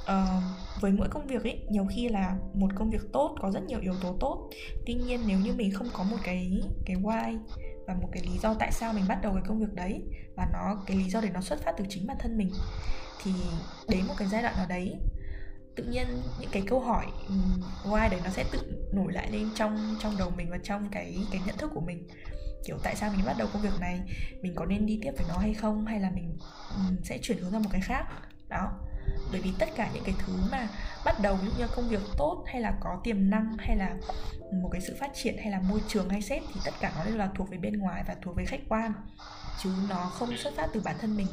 [0.04, 0.44] uh,
[0.82, 3.80] với mỗi công việc ấy nhiều khi là một công việc tốt có rất nhiều
[3.82, 4.50] yếu tố tốt.
[4.86, 7.38] Tuy nhiên nếu như mình không có một cái cái why
[7.90, 10.04] và một cái lý do tại sao mình bắt đầu cái công việc đấy
[10.36, 12.52] và nó cái lý do để nó xuất phát từ chính bản thân mình.
[13.24, 13.32] Thì
[13.88, 14.96] đến một cái giai đoạn nào đấy
[15.76, 16.08] tự nhiên
[16.40, 17.06] những cái câu hỏi
[17.84, 21.18] why đấy nó sẽ tự nổi lại lên trong trong đầu mình và trong cái
[21.32, 22.08] cái nhận thức của mình.
[22.66, 24.00] Kiểu tại sao mình bắt đầu công việc này
[24.42, 26.38] mình có nên đi tiếp với nó hay không hay là mình
[26.76, 28.06] um, sẽ chuyển hướng ra một cái khác?
[28.50, 28.72] Đó
[29.32, 30.68] bởi vì tất cả những cái thứ mà
[31.06, 33.96] bắt đầu ví như công việc tốt hay là có tiềm năng hay là
[34.62, 37.06] một cái sự phát triển hay là môi trường hay sếp thì tất cả nó
[37.06, 38.94] đều là thuộc về bên ngoài và thuộc về khách quan.
[39.64, 41.28] Chứ nó không xuất phát từ bản thân mình.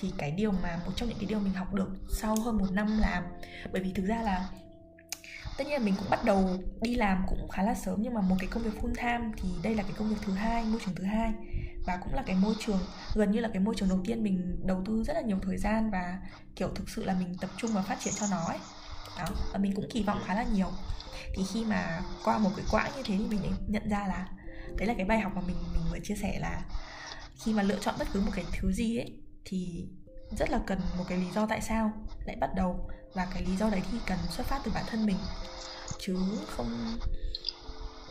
[0.00, 2.70] Thì cái điều mà một trong những cái điều mình học được sau hơn một
[2.70, 3.24] năm làm,
[3.72, 4.48] bởi vì thực ra là
[5.58, 8.20] tất nhiên là mình cũng bắt đầu đi làm cũng khá là sớm, nhưng mà
[8.20, 10.80] một cái công việc full time thì đây là cái công việc thứ hai, môi
[10.84, 11.32] trường thứ hai,
[11.86, 12.80] và cũng là cái môi trường,
[13.14, 15.58] gần như là cái môi trường đầu tiên mình đầu tư rất là nhiều thời
[15.58, 16.18] gian và,
[16.56, 18.58] kiểu, thực sự là mình tập trung và phát triển cho nó ấy.
[19.18, 20.70] Đó, và mình cũng kỳ vọng khá là nhiều.
[21.34, 24.28] Thì khi mà qua một cái quãng như thế thì mình nhận ra là
[24.76, 26.62] đấy là cái bài học mà mình mình vừa chia sẻ là
[27.44, 29.88] khi mà lựa chọn bất cứ một cái thứ gì ấy, thì
[30.38, 31.92] rất là cần một cái lý do tại sao
[32.24, 35.06] lại bắt đầu và cái lý do đấy thì cần xuất phát từ bản thân
[35.06, 35.16] mình.
[35.98, 36.16] Chứ
[36.56, 36.98] không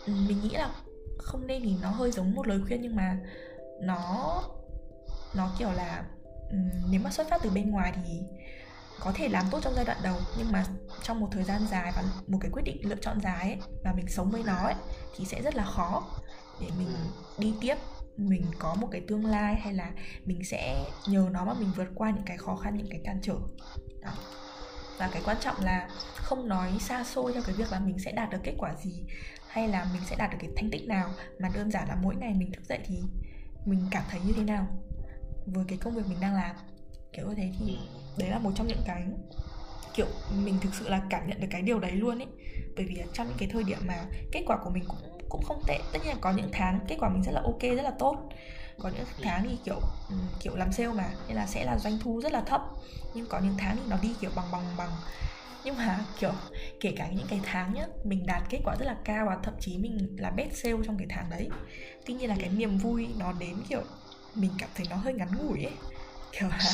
[0.06, 0.72] mình nghĩ là
[1.18, 3.18] không nên thì nó hơi giống một lời khuyên nhưng mà
[3.82, 4.44] nó
[5.34, 6.04] nó kiểu là
[6.90, 8.22] nếu mà xuất phát từ bên ngoài thì
[9.00, 10.18] có thể làm tốt trong giai đoạn đầu.
[10.38, 10.66] Nhưng mà
[11.04, 13.94] trong một thời gian dài và một cái quyết định lựa chọn dài ấy, và
[13.94, 14.76] mình sống với nó ấy,
[15.16, 16.04] thì sẽ rất là khó
[16.62, 16.96] để mình
[17.38, 17.76] đi tiếp.
[18.18, 19.92] Mình có một cái tương lai hay là
[20.26, 23.20] mình sẽ nhờ nó mà mình vượt qua những cái khó khăn những cái cản
[23.22, 23.36] trở.
[24.02, 24.12] Đó
[24.98, 28.12] và cái quan trọng là không nói xa xôi theo cái việc là mình sẽ
[28.12, 29.04] đạt được kết quả gì
[29.48, 32.16] hay là mình sẽ đạt được cái thành tích nào, mà đơn giản là mỗi
[32.16, 33.02] ngày mình thức dậy thì
[33.66, 34.68] mình cảm thấy như thế nào.
[35.46, 36.56] Với cái công việc mình đang làm,
[37.14, 37.78] kiểu như thế thì
[38.18, 39.04] đấy là một trong những cái,
[39.94, 40.08] kiểu,
[40.44, 42.28] mình thực sự là cảm nhận được cái điều đấy luôn ấy.
[42.76, 44.98] Bởi vì trong những cái thời điểm mà kết quả của mình cũng
[45.30, 47.62] cũng không tệ, tất nhiên là có những tháng kết quả mình rất là ok,
[47.62, 48.30] rất là tốt
[48.82, 49.82] có những tháng thì kiểu
[50.40, 52.62] kiểu làm sale mà nên là sẽ là doanh thu rất là thấp.
[53.14, 54.90] Nhưng có những tháng thì nó đi kiểu bằng bằng bằng.
[55.64, 56.32] Nhưng mà kiểu
[56.80, 59.54] kể cả những cái tháng nhá mình đạt kết quả rất là cao và thậm
[59.60, 61.50] chí mình là best sale trong cái tháng đấy.
[62.06, 63.82] Tuy nhiên là cái niềm vui nó đến kiểu
[64.36, 65.74] mình cảm thấy nó hơi ngắn ngủi ấy.
[66.32, 66.74] Kiểu là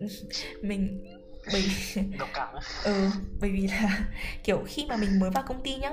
[0.62, 1.04] mình
[1.52, 1.64] bởi
[2.34, 3.98] cảm ừ bởi vì là
[4.44, 5.90] kiểu khi mà mình mới vào công ty nhá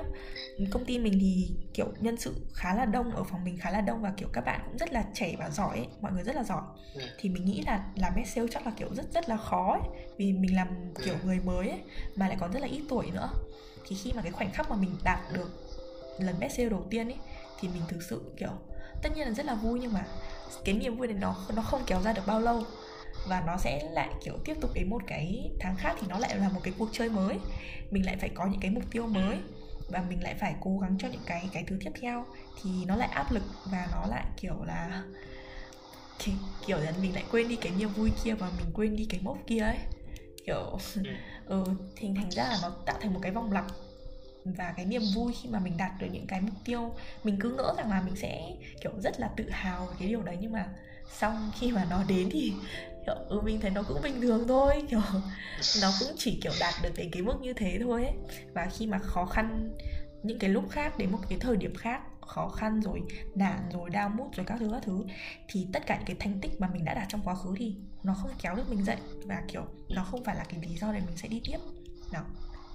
[0.70, 3.80] công ty mình thì kiểu nhân sự khá là đông ở phòng mình khá là
[3.80, 5.88] đông và kiểu các bạn cũng rất là trẻ và giỏi ấy.
[6.00, 6.62] mọi người rất là giỏi
[6.94, 7.00] ừ.
[7.18, 10.00] thì mình nghĩ là làm sale chắc là kiểu rất rất là khó ấy.
[10.18, 10.68] vì mình làm
[11.04, 11.20] kiểu ừ.
[11.24, 11.80] người mới ấy,
[12.16, 13.30] mà lại còn rất là ít tuổi nữa
[13.88, 15.50] thì khi mà cái khoảnh khắc mà mình đạt được
[16.18, 17.18] lần best sale đầu tiên ấy
[17.60, 18.50] thì mình thực sự kiểu
[19.02, 20.06] tất nhiên là rất là vui nhưng mà
[20.64, 22.62] cái niềm vui này nó nó không kéo ra được bao lâu
[23.26, 26.36] và nó sẽ lại kiểu tiếp tục đến một cái tháng khác thì nó lại
[26.36, 27.38] là một cái cuộc chơi mới.
[27.90, 29.36] Mình lại phải có những cái mục tiêu mới
[29.88, 32.24] và mình lại phải cố gắng cho những cái cái thứ tiếp theo.
[32.62, 35.02] Thì nó lại áp lực và nó lại kiểu là
[36.66, 39.20] kiểu là mình lại quên đi cái niềm vui kia và mình quên đi cái
[39.22, 39.78] mốc kia ấy.
[40.46, 40.78] Kiểu
[41.46, 41.64] ừ.
[41.96, 43.64] thì thành ra là nó tạo thành một cái vòng lặp
[44.44, 46.94] và cái niềm vui khi mà mình đạt được những cái mục tiêu.
[47.24, 50.22] Mình cứ ngỡ rằng là mình sẽ kiểu rất là tự hào về cái điều
[50.22, 50.68] đấy nhưng mà
[51.18, 52.52] xong khi mà nó đến thì
[53.08, 55.00] kiểu ừ mình thấy nó cũng bình thường thôi kiểu
[55.82, 58.14] nó cũng chỉ kiểu đạt được đến cái mức như thế thôi ấy.
[58.54, 59.76] Và khi mà khó khăn
[60.22, 63.02] những cái lúc khác đến một cái thời điểm khác khó khăn rồi
[63.34, 65.04] nản rồi đau mút rồi các thứ các thứ
[65.48, 67.76] thì tất cả những cái thành tích mà mình đã đạt trong quá khứ thì
[68.02, 68.96] nó không kéo được mình dậy.
[69.24, 71.58] Và kiểu nó không phải là cái lý do để mình sẽ đi tiếp.
[72.12, 72.20] Đó.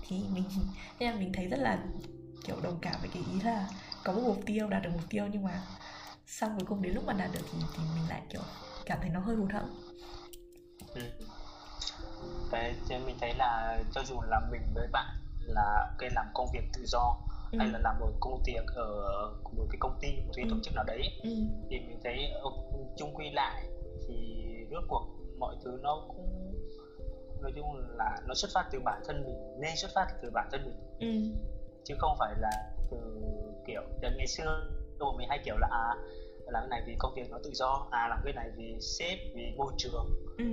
[0.07, 0.43] Thì mình
[0.99, 1.79] nên là mình thấy rất là
[2.45, 3.67] kiểu đồng cảm với cái ý là
[4.03, 5.61] có một mục tiêu đạt được mục tiêu nhưng mà
[6.27, 8.41] xong cuối cùng đến lúc mà đạt được thì thì mình lại kiểu
[8.85, 9.82] cảm thấy nó hơi hụt hẫng
[10.95, 11.01] ừ.
[12.51, 16.47] Đấy, thế mình thấy là cho dù là mình với bạn là cái làm công
[16.53, 17.15] việc tự do
[17.51, 17.57] ừ.
[17.59, 18.89] hay là làm một công việc ở
[19.57, 20.49] một cái công ty một cái ừ.
[20.51, 21.29] tổ chức nào đấy ừ.
[21.69, 22.31] thì mình thấy
[22.97, 23.63] chung quy lại
[24.07, 24.15] thì
[24.71, 26.53] rốt cuộc mọi thứ nó cũng
[27.41, 30.49] nói chung là nó xuất phát từ bản thân mình nên xuất phát từ bản
[30.51, 31.37] thân mình ừ.
[31.83, 32.51] chứ không phải là
[32.91, 32.97] từ
[33.67, 35.95] kiểu ngày xưa tôi mình hay kiểu là à
[36.47, 39.19] làm cái này vì công việc nó tự do à làm cái này vì sếp
[39.35, 40.05] vì môi trường
[40.37, 40.45] ừ.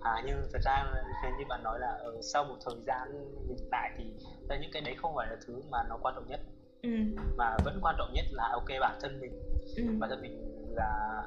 [0.00, 0.92] à nhưng thật ra
[1.38, 4.04] như bạn nói là ở sau một thời gian nhìn lại thì
[4.48, 6.40] là những cái đấy không phải là thứ mà nó quan trọng nhất
[6.82, 6.90] ừ.
[7.36, 9.32] mà vẫn quan trọng nhất là ok bản thân mình
[9.76, 9.84] ừ.
[9.98, 11.22] bản thân mình là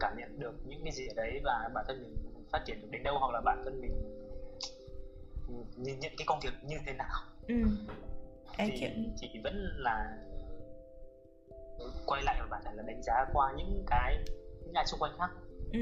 [0.00, 2.16] cảm nhận được những cái gì ở đấy và bản thân mình
[2.52, 3.92] phát triển được đến đâu hoặc là bản thân mình
[5.76, 7.14] nhìn nhận cái công việc như thế nào
[7.48, 7.54] ừ.
[8.58, 8.88] thì,
[9.20, 10.18] thì vẫn là
[12.06, 14.18] quay lại và bạn là đánh giá qua những cái
[14.64, 15.30] những ai xung quanh khác
[15.72, 15.80] ừ.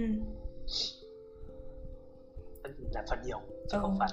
[2.93, 3.81] là phần nhiều chứ ừ.
[3.81, 4.09] không phải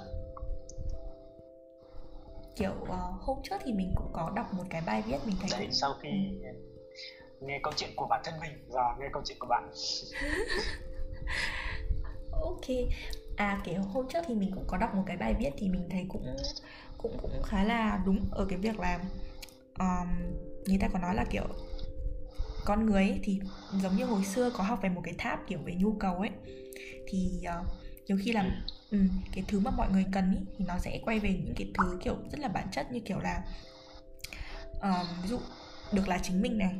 [2.56, 5.60] kiểu uh, hôm trước thì mình cũng có đọc một cái bài viết mình thấy
[5.60, 6.10] Đấy, sau khi
[6.44, 6.50] ừ.
[7.42, 9.72] nghe câu chuyện của bản thân mình và nghe câu chuyện của bạn
[12.32, 12.66] ok
[13.36, 15.90] à kiểu hôm trước thì mình cũng có đọc một cái bài viết thì mình
[15.92, 16.36] thấy cũng
[16.98, 19.00] cũng cũng khá là đúng ở cái việc là
[19.80, 20.08] um,
[20.66, 21.44] người ta có nói là kiểu
[22.66, 23.40] con người ấy, thì
[23.82, 26.30] giống như hồi xưa có học về một cái tháp kiểu về nhu cầu ấy
[27.08, 27.68] thì uh,
[28.08, 29.00] nhiều khi là ừ,
[29.34, 32.00] cái thứ mà mọi người cần ý, thì nó sẽ quay về những cái thứ
[32.04, 33.44] kiểu rất là bản chất như kiểu là
[34.78, 35.40] uh, ví dụ
[35.92, 36.76] được là chính mình này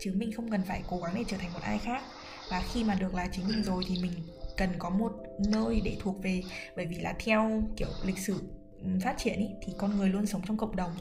[0.00, 2.02] chứ mình không cần phải cố gắng để trở thành một ai khác.
[2.50, 4.12] Và khi mà được là chính mình rồi thì mình
[4.56, 5.12] cần có một
[5.48, 6.42] nơi để thuộc về
[6.76, 8.34] bởi vì là theo kiểu lịch sử
[8.82, 10.92] ừ, phát triển ý, thì con người luôn sống trong cộng đồng.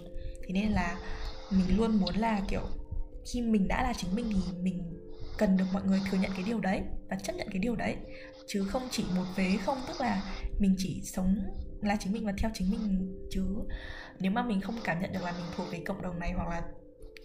[0.48, 0.98] Thế nên là
[1.52, 2.62] mình luôn muốn là kiểu
[3.26, 5.00] khi mình đã là chính mình thì mình
[5.38, 7.96] cần được mọi người thừa nhận cái điều đấy và chấp nhận cái điều đấy.
[8.48, 10.24] Chứ không chỉ một vế không tức là
[10.60, 11.36] mình chỉ sống
[11.82, 13.46] là chính mình và theo chính mình chứ.
[14.20, 16.50] Nếu mà mình không cảm nhận được là mình thuộc về cộng đồng này hoặc
[16.50, 16.62] là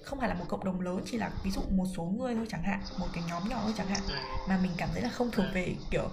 [0.04, 2.46] không phải là một cộng đồng lớn chỉ là ví dụ một số người thôi
[2.48, 4.00] chẳng hạn một cái nhóm nhỏ thôi chẳng hạn
[4.48, 6.08] mà mình cảm thấy là không thuộc về kiểu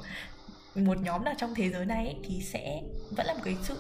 [0.76, 2.82] một nhóm nào trong thế giới này ấy, thì sẽ
[3.18, 3.78] vẫn là một cái sự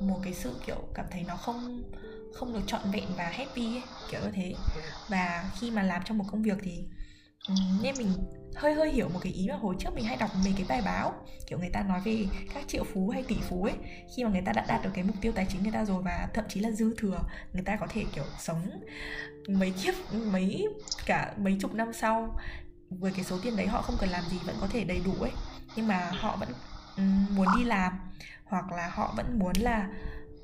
[0.00, 1.82] một cái sự kiểu cảm thấy nó không
[2.34, 4.54] không được trọn vẹn và happy ấy, kiểu như thế.
[5.08, 6.84] Và khi mà làm trong một công việc thì
[7.48, 8.08] ừ, nên mình
[8.54, 10.82] hơi hơi hiểu một cái ý mà hồi trước mình hay đọc mấy cái bài
[10.84, 11.12] báo
[11.46, 13.74] kiểu người ta nói về các triệu phú hay tỷ phú ấy
[14.16, 16.02] khi mà người ta đã đạt được cái mục tiêu tài chính người ta rồi
[16.02, 17.20] và thậm chí là dư thừa
[17.52, 18.82] người ta có thể kiểu sống
[19.48, 20.66] mấy kiếp mấy
[21.06, 22.38] cả mấy chục năm sau
[22.90, 25.14] với cái số tiền đấy họ không cần làm gì vẫn có thể đầy đủ
[25.20, 25.32] ấy.
[25.76, 26.48] Nhưng mà họ vẫn
[26.96, 27.92] ừ, muốn đi làm
[28.44, 29.88] hoặc là họ vẫn muốn là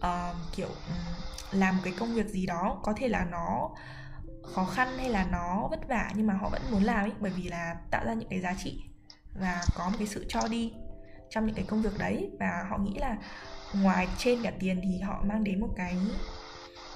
[0.05, 0.69] uh, kiểu
[1.51, 3.71] làm cái công việc gì đó có thể là nó
[4.55, 7.33] khó khăn hay là nó vất vả nhưng mà họ vẫn muốn làm ấy bởi
[7.37, 8.85] vì là tạo ra những cái giá trị
[9.35, 10.73] và có một cái sự cho đi
[11.31, 12.31] trong những cái công việc đấy.
[12.39, 13.17] Và họ nghĩ là
[13.75, 15.97] ngoài trên cả tiền thì họ mang đến một cái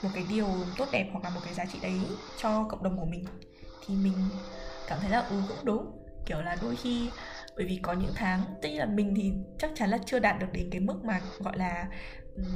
[0.03, 2.01] một cái điều tốt đẹp hoặc là một cái giá trị đấy
[2.39, 3.25] cho cộng đồng của mình.
[3.87, 4.15] Thì mình
[4.89, 5.95] cảm thấy là ừ cũng đúng.
[6.27, 7.11] Kiểu là đôi khi
[7.57, 10.47] bởi vì có những tháng tuy là mình thì chắc chắn là chưa đạt được
[10.53, 11.89] đến cái mức mà gọi là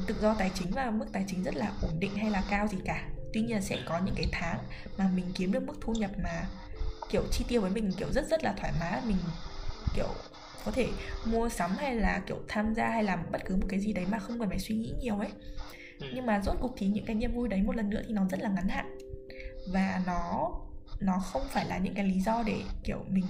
[0.06, 2.66] tự do tài chính và mức tài chính rất là ổn định hay là cao
[2.66, 3.08] gì cả.
[3.32, 4.58] Tuy nhiên sẽ có những cái tháng
[4.98, 6.46] mà mình kiếm được mức thu nhập mà
[7.10, 9.00] kiểu chi tiêu với mình kiểu rất rất là thoải mái.
[9.06, 9.16] Mình
[9.94, 10.08] kiểu
[10.64, 10.88] có thể
[11.24, 14.06] mua sắm hay là kiểu tham gia hay làm bất cứ một cái gì đấy
[14.10, 15.28] mà không cần phải suy nghĩ nhiều ấy.
[16.00, 16.06] Ừ.
[16.14, 18.26] nhưng mà rốt cuộc thì những cái niềm vui đấy một lần nữa thì nó
[18.30, 18.98] rất là ngắn hạn.
[19.72, 20.50] Và nó
[21.00, 23.24] nó không phải là những cái lý do để kiểu mình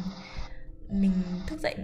[0.90, 1.12] mình
[1.46, 1.76] thức dậy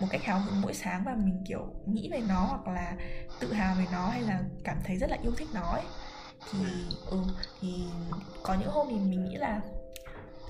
[0.00, 2.96] một cách hào hứng mỗi sáng và mình kiểu nghĩ về nó hoặc là
[3.40, 5.84] tự hào về nó hay là cảm thấy rất là yêu thích nó ấy.
[6.52, 6.58] Thì
[7.06, 7.18] ừ
[7.60, 7.84] thì
[8.42, 9.60] có những hôm thì mình nghĩ là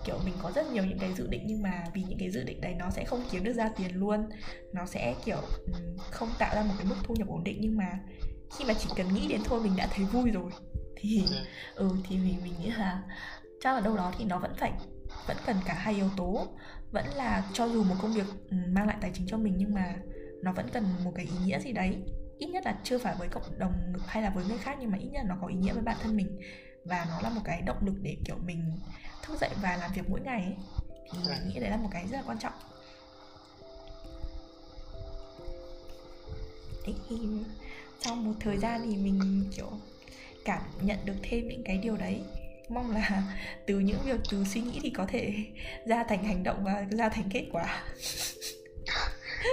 [0.04, 2.44] kiểu mình có rất nhiều những cái dự định nhưng mà vì những cái dự
[2.44, 4.28] định đấy nó sẽ không kiếm được ra tiền luôn.
[4.72, 5.40] Nó sẽ kiểu
[6.10, 7.98] không tạo ra một cái mức thu nhập ổn định nhưng mà
[8.56, 10.50] khi mà chỉ cần nghĩ đến thôi mình đã thấy vui rồi.
[10.96, 11.24] Thì
[11.74, 13.02] ừ thì mình mình nghĩ là
[13.60, 14.72] chắc là đâu đó thì nó vẫn phải
[15.26, 16.46] vẫn cần cả hai yếu tố
[16.94, 19.74] vẫn là cho dù một công việc ừ, mang lại tài chính cho mình nhưng
[19.74, 19.96] mà
[20.42, 22.02] nó vẫn cần một cái ý nghĩa gì đấy.
[22.38, 23.72] Ít nhất là chưa phải với cộng đồng
[24.06, 25.82] hay là với người khác nhưng mà ít nhất là nó có ý nghĩa với
[25.82, 26.40] bản thân mình.
[26.84, 28.78] Và nó là một cái động lực để kiểu mình
[29.22, 30.56] thức dậy và làm việc mỗi ngày ấy.
[31.12, 32.52] thì mình nghĩ đấy là một cái rất là quan trọng.
[36.86, 37.16] Đấy, thì
[38.00, 39.70] sau một thời gian thì mình kiểu
[40.44, 42.22] cảm nhận được thêm những cái điều đấy
[42.68, 43.22] mong là
[43.66, 45.34] từ những việc từ suy nghĩ thì có thể
[45.86, 47.84] ra thành hành động và ra thành kết quả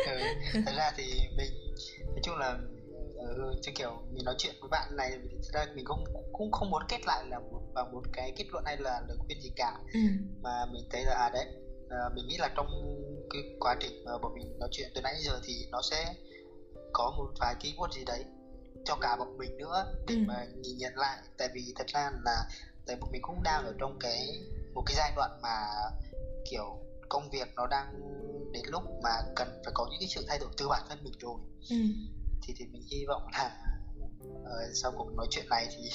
[0.07, 0.19] ừ,
[0.53, 1.03] thật ra thì
[1.37, 1.51] mình
[2.07, 2.57] nói chung là
[3.15, 6.51] ừ, chứ kiểu mình nói chuyện với bạn này thì thật ra mình cũng cũng
[6.51, 9.41] không muốn kết lại là một bằng một cái kết luận hay là lời khuyên
[9.41, 9.99] gì cả ừ.
[10.41, 11.45] mà mình thấy là à đấy
[11.89, 12.67] à, mình nghĩ là trong
[13.29, 16.13] cái quá trình mà bọn mình nói chuyện từ nãy giờ thì nó sẽ
[16.93, 18.25] có một vài cái keyword gì đấy
[18.85, 20.21] cho cả bọn mình nữa để ừ.
[20.27, 22.43] mà nhìn nhận lại tại vì thật ra là
[22.85, 24.27] tại bọn mình cũng đang ở trong cái
[24.73, 25.57] một cái giai đoạn mà
[26.49, 27.93] kiểu công việc nó đang
[28.51, 31.13] đến lúc mà cần phải có những cái sự thay đổi từ bản thân mình
[31.19, 31.39] rồi
[31.69, 31.75] ừ.
[32.43, 33.57] thì thì mình hy vọng là
[34.25, 35.89] uh, sau cuộc nói chuyện này thì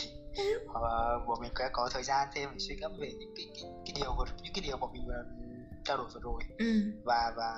[0.62, 0.72] uh,
[1.26, 3.94] bọn mình sẽ có thời gian thêm để suy ngẫm về những cái, cái, cái
[3.96, 5.46] điều những cái điều mà mình uh,
[5.84, 6.92] trao đổi vừa rồi ừ.
[7.04, 7.54] và và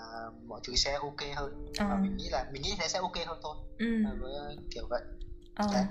[0.46, 1.88] mọi thứ sẽ ok hơn à.
[1.90, 3.86] và mình nghĩ là mình nghĩ thế sẽ ok hơn thôi ừ.
[4.20, 5.02] với kiểu vậy
[5.54, 5.86] à,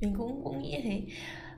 [0.00, 1.02] mình cũng cũng nghĩ thế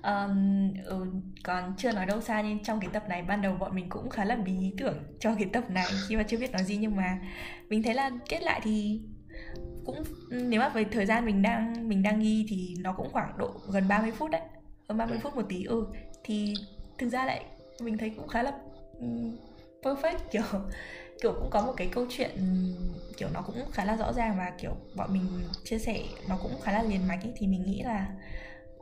[0.07, 1.07] um, ừ,
[1.45, 4.11] còn chưa nói đâu xa nhưng trong cái tập này ban đầu bọn mình cũng
[4.11, 6.77] khá là bí ý tưởng cho cái tập này khi mà chưa biết nói gì
[6.77, 7.19] nhưng mà
[7.69, 9.01] mình thấy là kết lại thì
[9.85, 13.38] cũng nếu mà với thời gian mình đang mình đang ghi thì nó cũng khoảng
[13.38, 14.40] độ gần 30 phút đấy
[14.88, 15.21] gần 30 ừ.
[15.23, 15.87] phút một tí ừ
[16.25, 16.55] thì
[16.99, 17.45] thực ra lại
[17.81, 18.53] mình thấy cũng khá là
[19.01, 19.37] um,
[19.83, 20.42] perfect kiểu
[21.23, 22.31] kiểu cũng có một cái câu chuyện
[23.16, 25.23] kiểu nó cũng khá là rõ ràng và kiểu bọn mình
[25.64, 28.07] chia sẻ nó cũng khá là liền mạch ấy, thì mình nghĩ là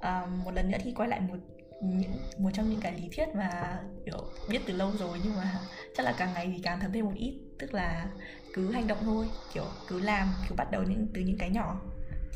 [0.04, 1.36] uh, một lần nữa thì quay lại một
[1.82, 5.60] những một trong những cái lý thuyết mà kiểu biết từ lâu rồi nhưng mà
[5.96, 7.40] chắc là càng ngày thì càng thấm thêm một ít.
[7.58, 8.06] Tức là
[8.54, 11.80] cứ hành động thôi kiểu cứ làm cứ bắt đầu những từ những cái nhỏ.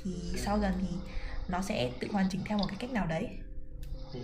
[0.04, 0.96] Thì sau dần thì
[1.48, 3.28] nó sẽ tự hoàn chỉnh theo một cái cách nào đấy.
[4.14, 4.20] Ừ.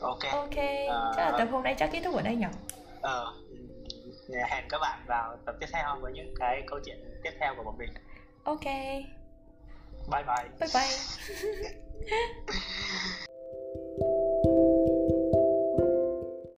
[0.00, 0.18] ok.
[0.32, 0.48] Ok.
[0.48, 2.46] Uh, chắc là tập hôm nay chắc kết thúc ở đây nhỉ?
[3.00, 3.34] Ờ
[4.50, 7.62] hẹn các bạn vào tập tiếp theo với những cái câu chuyện tiếp theo của
[7.62, 7.90] bọn mình.
[8.44, 8.64] Ok
[10.10, 10.88] 拜拜，拜拜。